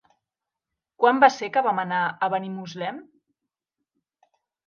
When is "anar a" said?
1.83-2.31